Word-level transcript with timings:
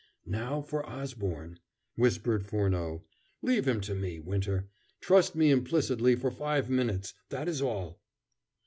"Now 0.25 0.63
for 0.63 0.83
Osborne," 0.89 1.59
whispered 1.95 2.43
Furneaux. 2.47 3.03
"Leave 3.43 3.67
him 3.67 3.81
to 3.81 3.93
me, 3.93 4.19
Winter. 4.19 4.67
Trust 4.99 5.35
me 5.35 5.51
implicitly 5.51 6.15
for 6.15 6.31
five 6.31 6.71
minutes 6.71 7.13
that 7.29 7.47
is 7.47 7.61
all." 7.61 8.01